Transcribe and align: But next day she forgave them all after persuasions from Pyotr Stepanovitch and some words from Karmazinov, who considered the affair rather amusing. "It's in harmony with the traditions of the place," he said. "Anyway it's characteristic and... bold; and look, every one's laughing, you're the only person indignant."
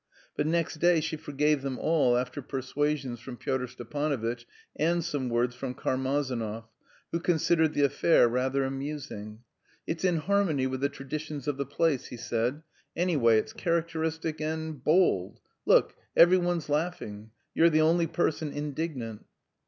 But 0.35 0.47
next 0.47 0.77
day 0.77 0.99
she 0.99 1.15
forgave 1.15 1.61
them 1.61 1.77
all 1.77 2.17
after 2.17 2.41
persuasions 2.41 3.19
from 3.19 3.37
Pyotr 3.37 3.67
Stepanovitch 3.67 4.47
and 4.75 5.03
some 5.03 5.29
words 5.29 5.53
from 5.53 5.75
Karmazinov, 5.75 6.63
who 7.11 7.19
considered 7.19 7.75
the 7.75 7.83
affair 7.83 8.27
rather 8.27 8.63
amusing. 8.63 9.43
"It's 9.85 10.03
in 10.03 10.17
harmony 10.17 10.65
with 10.65 10.81
the 10.81 10.89
traditions 10.89 11.47
of 11.47 11.57
the 11.57 11.67
place," 11.67 12.07
he 12.07 12.17
said. 12.17 12.63
"Anyway 12.95 13.37
it's 13.37 13.53
characteristic 13.53 14.41
and... 14.41 14.83
bold; 14.83 15.33
and 15.35 15.41
look, 15.67 15.93
every 16.17 16.39
one's 16.39 16.67
laughing, 16.67 17.29
you're 17.53 17.69
the 17.69 17.81
only 17.81 18.07
person 18.07 18.51
indignant." 18.51 19.27